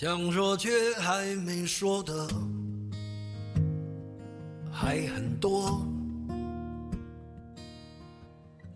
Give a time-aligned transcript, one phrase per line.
[0.00, 0.70] 想说却
[1.00, 2.28] 还没说的
[4.70, 5.84] 还很多。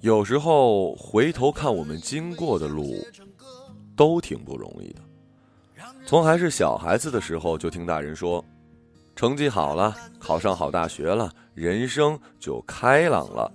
[0.01, 3.07] 有时候回头看我们经过的路，
[3.95, 5.01] 都挺不容易的。
[6.05, 8.45] 从还是小孩子的时候，就听大人说，
[9.15, 13.49] 成绩好了，考上好大学了，人生就开朗了。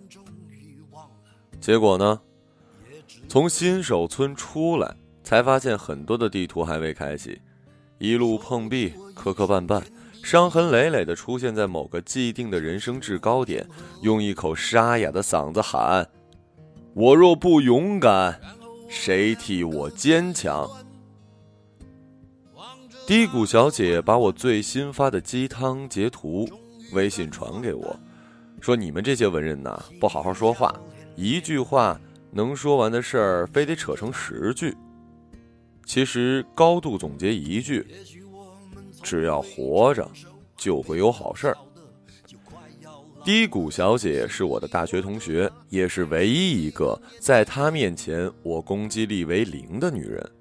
[1.60, 2.22] 结果呢，
[3.28, 7.38] 从新手村出来，才发现很多的地图还未开启，
[8.00, 9.82] 一路碰壁，磕磕绊绊，
[10.24, 13.68] 伤痕累累的出现在某个既定的人生制高点，
[14.02, 16.08] 用一口沙哑的嗓子喊。
[16.94, 18.40] 我若不勇敢，
[18.88, 20.70] 谁替我坚强？
[23.08, 26.48] 低谷小姐把我最新发的鸡汤截图
[26.92, 28.00] 微信传给我，
[28.60, 30.74] 说：“你们这些文人呐，不好好说话，
[31.16, 32.00] 一句话
[32.32, 34.76] 能说完的事儿，非得扯成十句。
[35.88, 37.88] 其实高度总结一句：
[39.02, 40.08] 只要活着，
[40.58, 41.58] 就会有好事儿。”
[43.24, 50.32] 低谷小姐是我的大学同学，也是唯一一个在她面前我攻击力为零的女人。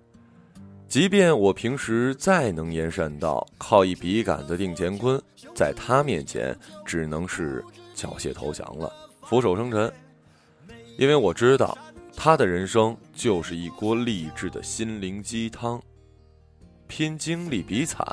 [0.89, 5.21] 即便我平时再能言善道，靠一笔杆子定乾坤，
[5.55, 9.93] 在她面前只能是缴械投降了，俯首称臣。
[10.97, 11.77] 因为我知道，
[12.17, 15.81] 他的人生就是一锅励志的心灵鸡汤，
[16.87, 18.05] 拼经历比惨，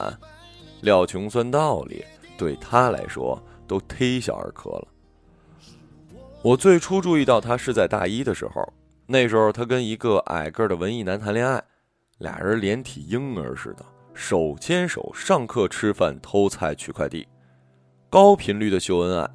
[0.82, 2.04] 料穷算道理，
[2.38, 3.42] 对他来说。
[3.66, 4.88] 都忒小儿科了。
[6.44, 8.62] 我最初注意到他是在大一的时候，
[9.08, 11.64] 那时候他跟一个矮个的文艺男谈恋爱，
[12.18, 17.26] 俩人连体婴儿似的，手牵手上课、吃饭、偷菜、取快递，
[18.10, 19.30] 高频率的秀恩爱。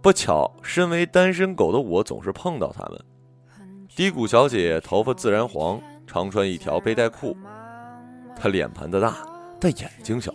[0.00, 3.04] 不巧，身为单身狗的我总是碰到他们。
[3.96, 7.34] 低谷小姐头发自然黄，常穿一条背带裤。
[8.38, 9.26] 她脸盘子大，
[9.58, 10.34] 但眼睛小，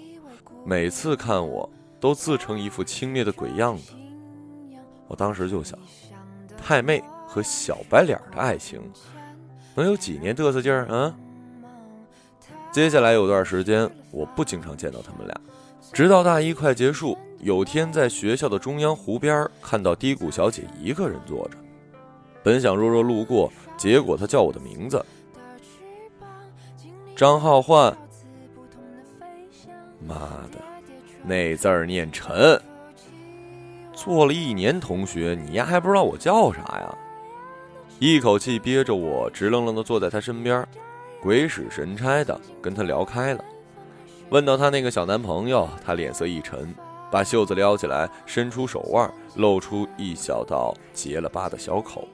[0.66, 1.70] 每次看我。
[2.00, 3.94] 都自成一副轻蔑的鬼样子，
[5.08, 5.78] 我当时就想，
[6.58, 8.82] 太妹和小白脸的爱情，
[9.76, 11.16] 能有几年嘚瑟劲儿啊？
[12.72, 15.42] 接下来有段时间，我不经常见到他们俩，
[15.94, 21.58] 直到大一快结束，有天在学校的中央湖边看到低谷小姐一个人坐着，
[22.44, 25.06] 本想弱弱路过，结果他叫我的名字，
[27.16, 27.96] 张浩焕，
[30.08, 30.16] 妈
[30.52, 30.60] 的！
[31.24, 32.60] 那字儿念陈，
[33.94, 36.98] 做了一年同学，你丫还不知道我叫啥呀？
[38.00, 40.68] 一口气憋着我，直愣愣的坐在他身边，
[41.22, 43.46] 鬼使神差的跟他聊开了。
[44.32, 46.74] 问到他那个小男朋友，他脸色一沉，
[47.12, 52.08] 把袖子撩起来，伸出手腕，露出一小道结了疤的小口。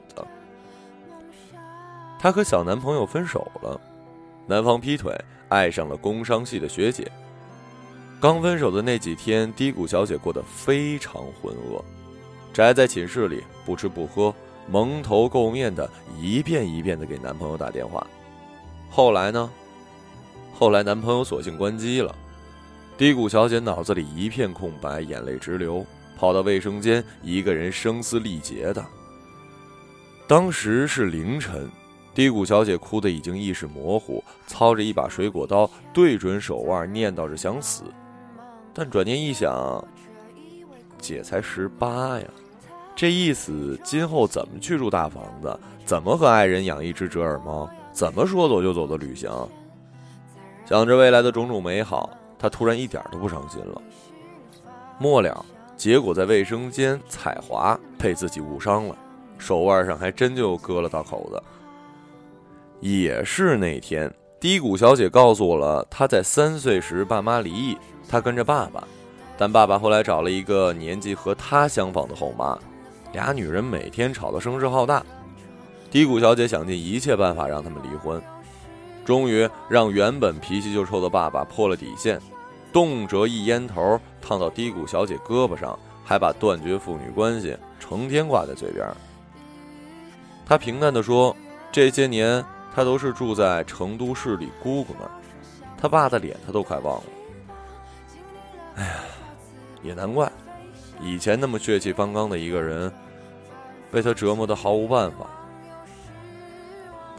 [2.19, 3.79] 她和小男朋友分手了，
[4.45, 5.15] 男方劈腿，
[5.49, 7.09] 爱上了工商系的学姐。
[8.19, 11.81] 刚分手的那几天，低谷小姐过得非常浑噩，
[12.51, 14.33] 宅在寝室里不吃不喝，
[14.67, 15.87] 蒙头垢面的，
[16.19, 18.05] 一遍一遍的给男朋友打电话。
[18.89, 19.49] 后来呢？
[20.53, 22.15] 后来男朋友索性关机了，
[22.97, 25.85] 低谷小姐脑子里一片空白，眼泪直流，
[26.17, 28.83] 跑到卫生间，一个人声嘶力竭的。
[30.27, 31.69] 当时是凌晨，
[32.17, 37.83] 低谷小姐哭得已经意识模糊，操着一把水果刀对准手腕，念叨着想死。
[38.73, 39.87] 但转念一想，
[40.97, 42.25] 姐才十八呀，
[42.95, 45.59] 这一死今后怎么去住大房子？
[45.85, 47.69] 怎么和爱人养一只折耳猫？
[47.91, 49.29] 怎么说走就走的旅行？
[50.65, 53.79] 想着未来的种种美好，他突然一点都不伤心了。
[54.97, 55.45] 末了，
[55.75, 58.97] 结果在卫生间踩滑，被自己误伤了，
[59.37, 61.43] 手腕上还真就割了道口子。
[62.79, 67.77] 也是那天，低谷小姐告诉我了，她在三岁时爸妈离异。
[68.07, 68.87] 她跟着爸爸，
[69.37, 72.57] 但爸爸后来找了一个年纪和她相仿的后妈，
[73.13, 75.03] 俩女人每天吵得声势浩大。
[75.89, 78.21] 低谷小姐想尽一切办法让他们离婚，
[79.03, 82.21] 终于让原本脾气就臭的爸爸破了底线，
[82.71, 88.85] 动辄一烟头烫到低谷小姐胳膊上，还把断绝父女关系成天挂在嘴边。
[90.45, 91.35] 他平淡地说
[91.71, 92.43] ：“这些年
[92.77, 95.11] 他都是住在成都市里姑姑那儿，
[95.79, 97.03] 他爸的脸他都快忘了。”
[98.77, 98.93] 哎呀，
[99.81, 100.31] 也难怪，
[101.01, 102.93] 以前那么血气方刚的一个人，
[103.91, 105.25] 被他折磨的毫无办法。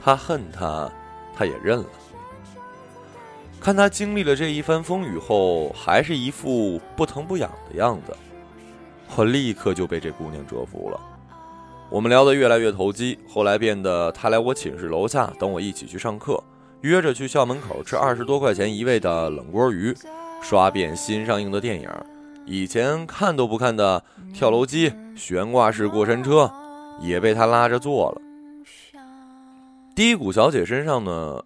[0.01, 0.89] 他恨他，
[1.35, 1.87] 他也认了。
[3.61, 8.17] 看他经历了这一番风雨后，还是一副不疼不痒的样子，
[9.17, 11.01] 我立刻就被这姑娘折服了。
[11.91, 16.43] 我们聊得越来越投机，后来变得他来我寝室楼下等我一起去上课，
[16.83, 19.95] 约着去校门口吃二十多块钱一位的冷锅鱼，
[20.43, 21.89] 刷遍新上映的电影，
[22.45, 24.05] 以前看都不看的
[24.35, 26.53] 跳楼机、悬挂式过山车，
[27.01, 28.21] 也被他拉着坐了。
[29.97, 31.43] 低谷小姐身上呢，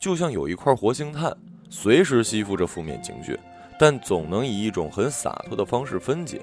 [0.00, 1.32] 就像有一块活性炭，
[1.70, 3.38] 随时吸附着负面情绪，
[3.78, 6.42] 但总能以一种很洒脱的方式分解。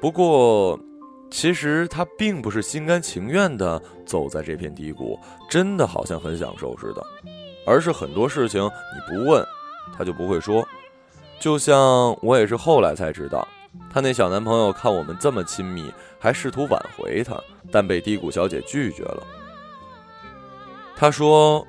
[0.00, 0.78] 不过，
[1.30, 5.18] 其实她并不是心甘情愿的走在这片低谷，
[5.50, 7.04] 真的好像很享受似的，
[7.66, 9.44] 而是很多事情你不问，
[9.96, 10.66] 她就不会说。
[11.38, 13.46] 就像我也是后来才知道，
[13.92, 17.38] 她那小男朋友看我们这么亲密，还试图挽回她，
[17.70, 19.22] 但被低谷小姐拒绝了。
[20.98, 21.66] 他说：“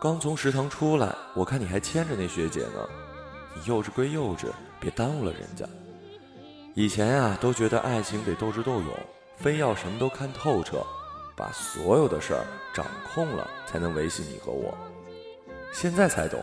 [0.00, 2.88] 刚从食堂出来，我看你还牵着那学姐呢。
[3.56, 4.46] 你幼稚归幼稚，
[4.78, 5.66] 别耽误了人家。
[6.76, 8.90] 以前呀，都觉得爱情得斗智斗勇，
[9.38, 10.84] 非要什么都看透彻，
[11.34, 12.44] 把所有的事儿
[12.74, 14.76] 掌控了，才能维系你和我。
[15.72, 16.38] 现在才懂，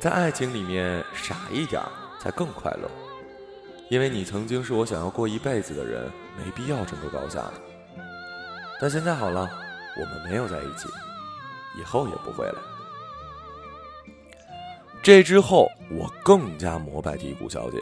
[0.00, 1.80] 在爱情里面傻一点
[2.18, 2.90] 才更快乐。
[3.88, 7.54] 因为你曾经是我想要过一辈子的人，没必要争个高下的。
[8.80, 9.48] 但现在好了，
[9.96, 10.88] 我们没有在一起。”
[11.78, 12.60] 以后也不会了。
[15.04, 17.80] 这之后，我更加膜拜低谷小姐。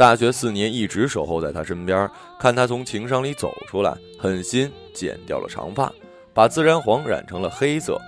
[0.00, 5.92] 大学四年一直守候在她身边，看她从情伤里走出来，狠心剪掉了长发，
[6.32, 8.00] 把自然黄染成了黑色，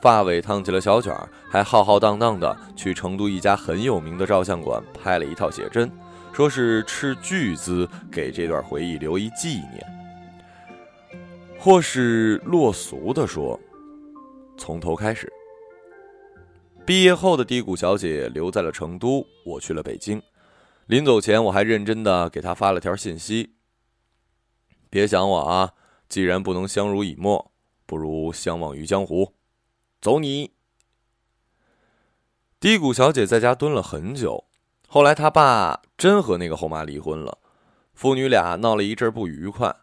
[0.00, 5.88] 发尾烫起了小卷儿，还浩浩荡荡的去成都一家很有名的照相馆拍了一套写真，
[6.32, 9.86] 说是斥巨资给这段回忆留一纪念。
[11.60, 13.56] 或是落俗的说。
[14.58, 15.32] 从头开始。
[16.84, 20.20] 毕业后的低谷小姐留在了成都，我去了北京。
[20.86, 23.56] 临走前，我还认真的给她发了条信息
[24.88, 25.74] ：“别想我啊！
[26.08, 27.50] 既然不能相濡以沫，
[27.86, 29.34] 不如相忘于江湖。”
[30.00, 30.52] 走你！
[32.60, 34.44] 低谷小姐在家蹲了很久，
[34.86, 37.38] 后来她爸真和那个后妈离婚了，
[37.92, 39.74] 父女俩闹了一阵不愉快。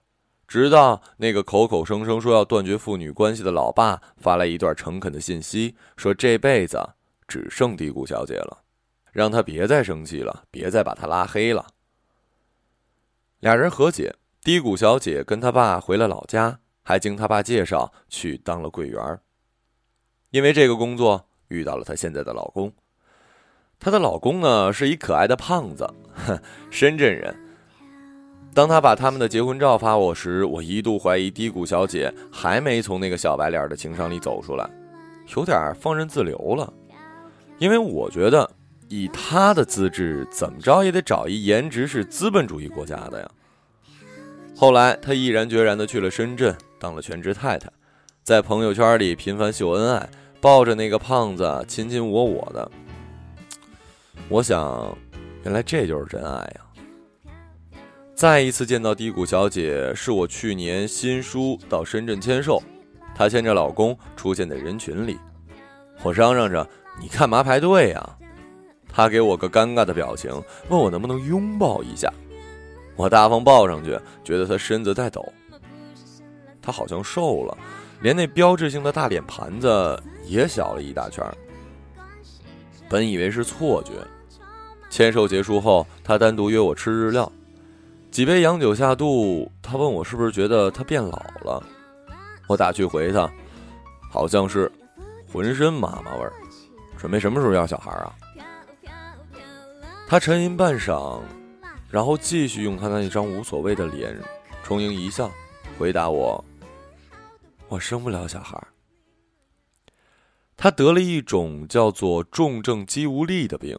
[0.47, 6.95] 直到那个口口声声说要断绝父女关系的老爸发来一段诚恳的信息，说这辈子
[7.27, 8.62] 只剩低谷小姐了，
[9.13, 11.67] 让他别再生气了，别再把他拉黑了。
[13.39, 19.19] 俩人和解，低谷小姐跟他爸回了老家，还经他爸介绍去当了柜员。
[20.31, 22.73] 因为这个工作遇到了她现在的老公，
[23.79, 25.87] 她的老公呢是一可爱的胖子，
[26.71, 27.33] 深圳人。
[28.55, 34.69] 当他把他们的结婚照发我时，我一度怀疑低谷小姐还没从那个小白脸的情商里走出来，
[35.35, 36.71] 有点放任自流了。
[37.57, 38.49] 因为我觉得，
[38.93, 43.27] 以她的资质，怎么着也得找一颜值是资本主义国家的呀。
[44.55, 47.67] 后来，她毅然决然地去了深圳，当了全职太太，
[48.21, 50.07] 在朋友圈里频繁秀恩爱，
[50.39, 52.71] 抱着那个胖子亲亲我我的。
[54.29, 54.95] 我想，
[55.43, 57.31] 原来这就是真爱呀。
[58.13, 62.61] 再一次见到低谷小姐，是我去年新书到深圳签售，
[63.15, 65.17] 她牵着老公出现在人群里，
[66.03, 66.69] 我嚷嚷着
[67.01, 68.17] ：“你干嘛排队呀？”
[68.93, 70.31] 她给我个尴尬的表情，
[70.69, 72.13] 问我能不能拥抱一下，
[72.95, 75.33] 我大方抱上去，觉得她身子在抖，
[76.61, 77.57] 她好像瘦了，
[78.01, 81.25] 连那标志性的大脸盘子也小了一大圈。
[82.87, 83.93] 本以为是错觉，
[84.91, 87.31] 签售结束后，她单独约我吃日料。
[88.11, 91.63] 几杯洋酒下肚，他问我是不是觉得他变老了，
[92.45, 93.27] 我打趣回他，
[94.11, 94.71] 好像是，
[95.31, 96.31] 浑身妈妈味儿，
[96.95, 98.13] 准备什么时候要小孩啊？
[100.13, 101.23] 他沉吟半晌，
[101.89, 104.15] 然后继续用他那一张无所谓的脸，
[104.63, 105.31] 充盈一笑，
[105.79, 106.45] 回答我：
[107.67, 108.63] 我生不了小孩。
[110.55, 113.75] 他得了一种叫做重症肌无力的病，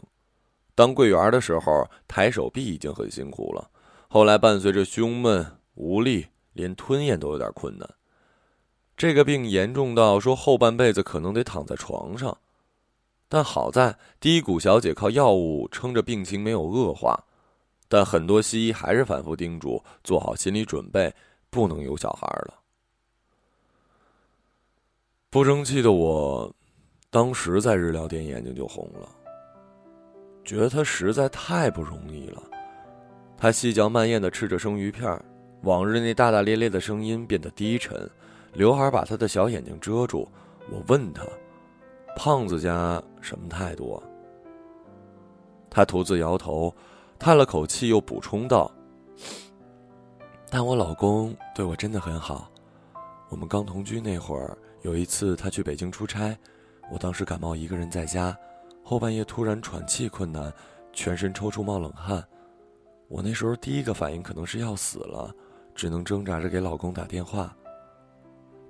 [0.75, 3.71] 当柜员的时候抬手臂已经很辛苦了。
[4.09, 7.89] 后来伴随着胸闷无力，连吞咽都有点困难。
[8.97, 12.37] 这个病严重到说后半辈子可能得躺在床上。
[13.35, 17.19] 但好在低谷小姐靠药物撑着病情没有恶化，
[17.89, 21.13] 但很多西医还是反复叮嘱做好心理准备，
[21.51, 22.55] 不能有小孩了。
[25.31, 26.49] 不争气的我，
[27.11, 29.09] 当时在日料店眼睛就红了，
[30.45, 32.41] 觉得他实在太不容易了。
[33.37, 35.21] 他细嚼慢咽的吃着生鱼片
[35.63, 38.09] 往日那大大咧咧的声音变得低沉，
[38.53, 40.29] 刘海把他的小眼睛遮住。
[40.71, 41.25] 我问他
[42.17, 44.03] ：“胖子家什么态度啊？”
[45.71, 46.75] 他独自摇头，
[47.19, 48.71] 叹了口气，又补充道
[50.49, 52.51] ：“但我老公对我真的很好。
[53.29, 56.39] 我们刚同居那会儿，有一次他去北京出差，
[56.93, 58.37] 我当时感冒一个人在家，
[58.85, 60.53] 后半夜突然喘气困难，
[60.93, 62.25] 全身抽搐冒冷汗。
[63.09, 65.35] 我那时候第一个反应可能是要死了，
[65.75, 67.53] 只能挣扎着给老公打电话。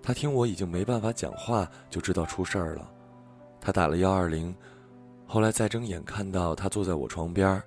[0.02, 2.90] 他听我已经没办法讲话，就知道出事儿了。
[3.64, 4.54] 他打了幺二零，
[5.26, 7.60] 后来再睁眼看到他坐在我床边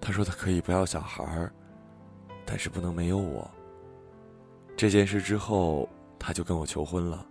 [0.00, 1.50] 他说他可以不要小孩，
[2.46, 3.50] 但是不能没有我。
[4.76, 5.88] 这件事之后，
[6.20, 7.26] 他就跟我求婚了。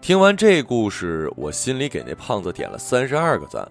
[0.00, 3.66] 听完这故事，我心里给那胖子点了三十二个赞，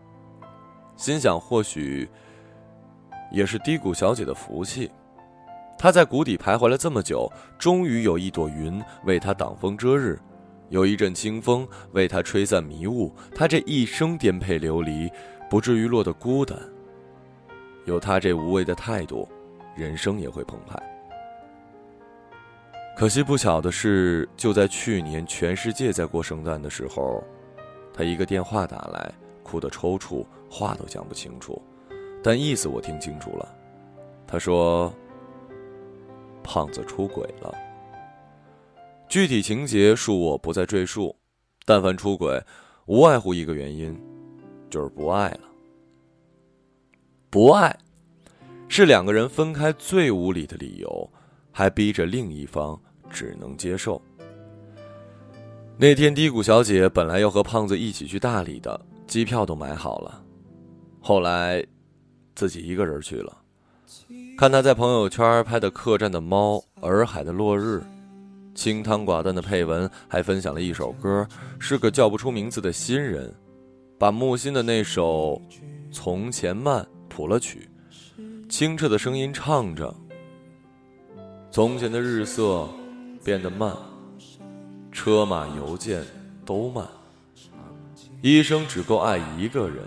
[0.96, 2.10] 心想或许
[3.32, 4.90] 也是低谷小姐的福气。
[5.78, 10.18] 她在谷底徘徊了这么久，终于有一朵云为她挡风遮日，
[10.74, 13.14] 有一阵清风为他吹散迷雾。
[13.36, 15.08] 他这一生颠沛流离，
[15.48, 16.58] 不至于落得孤单。
[17.86, 19.30] 有他这无畏的态度，
[19.76, 20.82] 人生也会澎湃。
[22.98, 27.24] 可惜不巧的是，就在去年全世界在过圣诞的时候，
[27.94, 29.14] 他一个电话打来，
[29.44, 31.62] 哭得抽搐，话都讲不清楚，
[32.24, 33.56] 但意思我听清楚了。
[34.26, 34.92] 他说。
[36.46, 37.56] 胖子出轨了，
[39.14, 41.16] 具体情节恕我不再赘述。
[41.66, 42.44] 但凡出轨，
[42.88, 43.96] 无外乎一个原因，
[44.72, 45.42] 就是不爱了。
[47.30, 47.78] 不爱，
[48.68, 51.08] 是两个人分开最无理的理由，
[51.52, 54.02] 还逼着另一方只能接受。
[55.78, 60.26] 那天低谷小姐本来要和胖子一起去大理的，机票都买好了，
[61.00, 61.64] 后来
[62.34, 63.38] 自己一个人去了。
[64.40, 67.80] 看他在朋友圈拍的客栈的猫、洱海的落日，
[68.56, 71.28] 清汤寡淡的配文，还分享了一首歌，
[71.60, 73.34] 是个叫不出名字的新人，
[73.98, 75.42] 把木心的那首
[75.92, 77.68] 《从前慢》谱了曲，
[78.48, 79.94] 清澈的声音唱着
[81.50, 82.70] ：“从前的日色
[83.24, 83.76] 变得慢，
[84.92, 86.04] 车马邮件
[86.46, 86.88] 都慢，
[88.22, 89.84] 一生只够爱一个人。”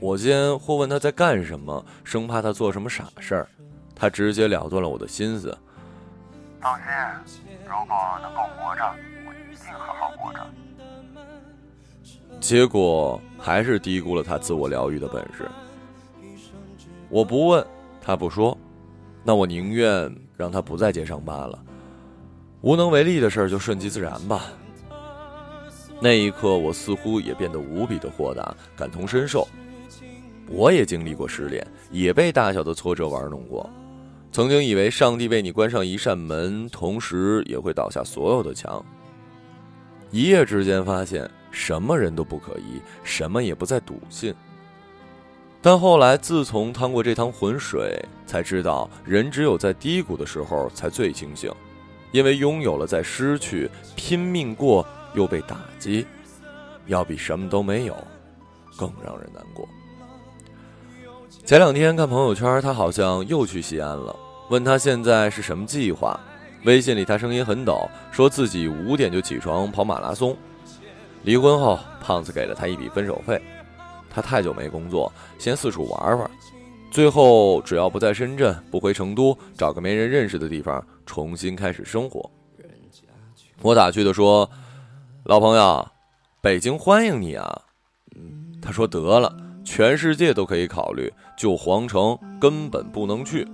[0.00, 3.48] 我先或问他在干什么，生怕他做什么傻事儿，
[3.94, 5.56] 他直截了断了我的心思。
[6.62, 8.94] 放心，如果能够活着，
[9.26, 10.40] 我一定好好活着。
[12.40, 15.50] 结果还是低估了他自我疗愈的本事。
[17.08, 17.66] 我不问，
[18.00, 18.56] 他不说，
[19.24, 21.58] 那我宁愿让他不在街上罢了。
[22.60, 24.42] 无能为力的事儿就顺其自然吧。
[26.00, 29.46] 那一刻，我似乎也变得无比的豁达，感同身受。
[30.48, 33.68] 我也经历过失恋，也被大小的挫折玩弄过。
[34.32, 38.82] 曾经以为上帝为你关上一扇门，同时也会倒下所有的墙。
[40.10, 44.34] 一夜之间发现什么人都不可疑，什么也不再笃信。
[45.60, 51.52] 但后来自从趟过这趟浑水，才知道人只有在低谷的时候才最清醒，
[52.10, 54.84] 因为拥有了再失去，拼命过
[55.14, 56.06] 又被打击，
[56.86, 57.94] 要比什么都没有
[58.78, 59.68] 更让人难过。
[61.44, 64.16] 前两天看朋友圈，他好像又去西安了。
[64.48, 66.18] 问他现在是什么计划，
[66.64, 70.36] 微信里他声音很抖，说自己五点就起床跑马拉松。
[71.22, 73.40] 离婚后，胖子给了他一笔分手费。
[74.10, 76.30] 他太久没工作，先四处玩玩，
[76.90, 82.30] 最后只要不在深圳，不回成都，找个没人认识的地方重新开始生活。
[83.62, 84.50] 我打趣的说
[85.24, 85.88] ：“老朋友，
[86.40, 87.62] 北京欢迎你啊。”
[88.60, 89.34] 他说：“得了。”
[89.64, 93.46] 全世界都可以考虑，就皇城根本不能去。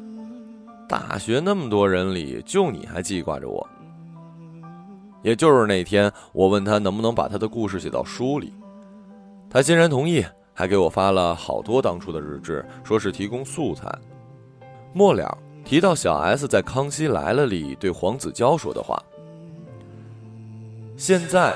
[0.88, 3.68] 大学那么多人里，就你还记挂着我。
[5.22, 8.54] 也就是那天，我问他能不能把他的故事写到书里，
[9.50, 13.92] 他欣然同意，还给我发了好多当初的日志，说是提供素材。
[14.94, 19.02] 末了提到小 S 在《康熙来了》里对黄子佼说的话，
[20.96, 21.54] 现在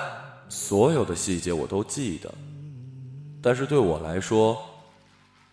[0.48, 2.30] 所有的细节我都记得。
[3.40, 4.58] 但是对我来说，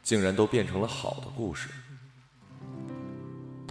[0.03, 1.69] 竟然都变成了好的故事。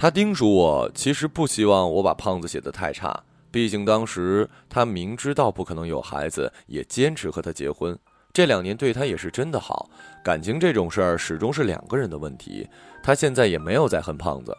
[0.00, 7.98] 他叮嘱我，其实不希望我把胖子写的太差，毕竟当时他明知道不可能有孩子，也坚持和他结婚。
[8.32, 9.90] 这两年对他也是真的好，
[10.22, 12.64] 感情这种事儿始终是两个人的问题。
[13.02, 14.56] 他现在也没有再恨胖子。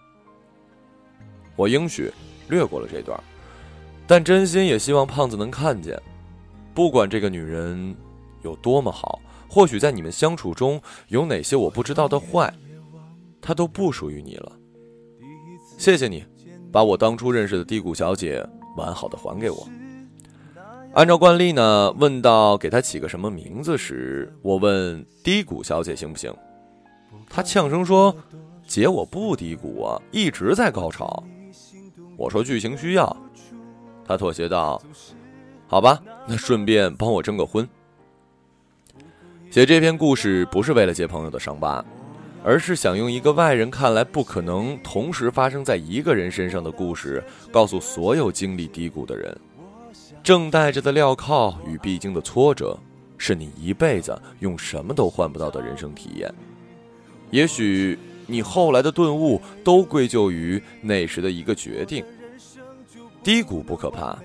[1.55, 2.11] 我应许
[2.49, 3.17] 略过了这段，
[4.05, 5.97] 但真心也希望胖子能看见，
[6.73, 7.95] 不管这个女人
[8.41, 9.21] 有多么好。
[9.47, 12.53] 或许在你们相处中有哪些我不知道的坏，
[13.41, 14.51] 他都不属于你了。
[15.79, 16.25] 谢谢你，
[16.73, 18.45] 把我当初认识的低谷小姐
[18.75, 19.65] 完好的还给我。
[20.93, 26.35] 按照惯例呢，问到给她起个什么名字时，我问低谷小姐行不行？
[27.29, 28.13] 她呛声说
[28.67, 31.23] ：“姐，我不低谷啊，一直在高潮。”
[32.17, 33.15] 我说剧情需要。
[34.05, 34.81] 她妥协道
[35.65, 37.65] ：“好吧，那顺便帮我征个婚。”
[39.49, 41.83] 写这篇故事不是为了揭朋友的伤疤，
[42.43, 49.37] 而是想用一个外人看来不可能同时发生在一个人身上的故事，告诉所有经历低谷的人：
[50.23, 52.77] 正带着的镣铐与必经的挫折，
[53.17, 56.33] 是你一辈子用什么都换不到的人生体验。
[57.31, 62.03] 也许你后来的顿悟，都归咎于那时的一个决定。
[63.21, 64.17] 低谷不可怕，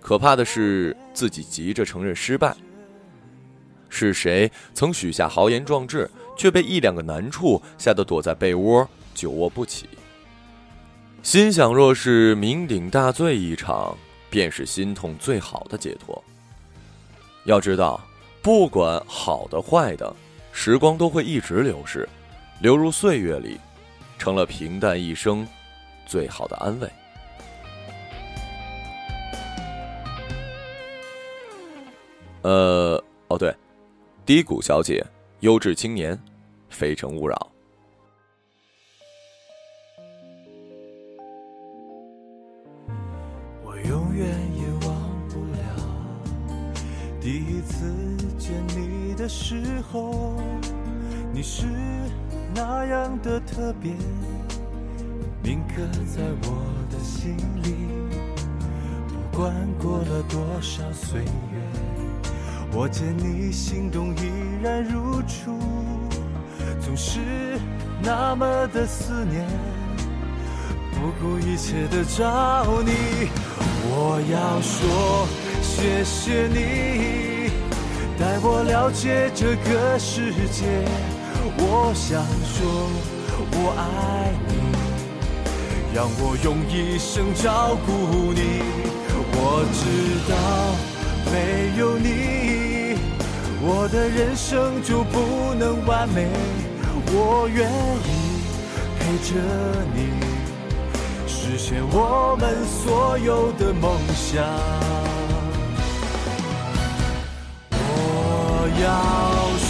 [0.00, 2.54] 可怕的是自己急着承认失败。
[3.94, 9.86] 是谁曾许下豪言壮志，却被一两个难处吓得躲在被窝久卧不起？
[11.22, 13.94] 心想，若是酩酊大醉一场，
[14.30, 16.24] 便是心痛最好的解脱。
[17.44, 18.00] 要知道，
[18.40, 20.10] 不管好的坏的，
[20.52, 22.08] 时光都会一直流逝，
[22.60, 23.60] 流入岁月里，
[24.18, 25.46] 成了平淡一生
[26.06, 26.90] 最好的安慰。
[32.40, 33.54] 呃，哦对。
[34.24, 35.04] 低谷小姐，
[35.40, 36.16] 优质青年，
[36.70, 37.50] 非诚勿扰。
[43.64, 45.58] 我永远也忘不了
[47.20, 47.92] 第一次
[48.38, 50.40] 见你的时候，
[51.32, 51.66] 你是
[52.54, 53.90] 那样的特别，
[55.42, 57.74] 铭刻在我的心里。
[59.32, 61.91] 不管过了多少岁月。
[62.74, 64.22] 我见你心动依
[64.62, 65.58] 然如初，
[66.80, 67.20] 总是
[68.02, 69.46] 那么的思念，
[70.92, 73.28] 不顾一切的找你。
[73.84, 75.28] 我要说
[75.60, 77.50] 谢谢你，
[78.18, 80.64] 带我了解这个世界。
[81.58, 82.88] 我想说
[83.52, 84.52] 我爱你，
[85.94, 88.62] 让我用一生照顾你。
[89.34, 89.82] 我知
[90.26, 90.34] 道
[91.30, 92.61] 没有你。
[93.64, 96.26] 我的人生就不能完美，
[97.14, 97.70] 我愿
[98.02, 98.10] 意
[98.98, 99.38] 陪着
[99.94, 100.10] 你，
[101.28, 104.44] 实现我们所有的梦想。
[107.70, 108.84] 我要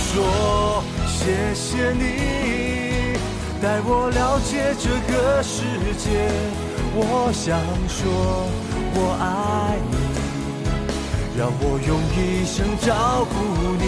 [0.09, 3.19] 说谢谢你，
[3.61, 5.63] 带我了解这个世
[5.99, 6.33] 界。
[6.95, 8.01] 我想说，
[8.95, 10.02] 我爱你。
[11.37, 13.35] 让我用一生照顾
[13.79, 13.85] 你。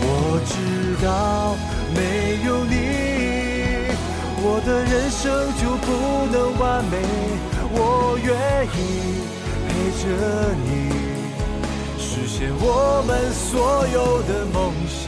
[0.00, 0.52] 我知
[1.04, 1.06] 道
[1.94, 1.98] 没
[2.46, 2.74] 有你，
[4.42, 5.22] 我的人生
[5.58, 5.86] 就不
[6.32, 6.94] 能完美。
[7.70, 8.26] 我愿
[8.66, 8.76] 意
[9.68, 10.04] 陪着
[10.64, 10.68] 你，
[11.98, 14.56] 实现我们所有的梦
[14.88, 14.98] 想。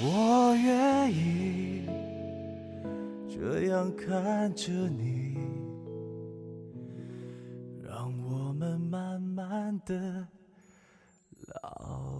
[0.00, 1.82] 我愿意
[3.28, 5.17] 这样看着你。
[9.68, 10.26] 慢的
[11.62, 12.17] 老。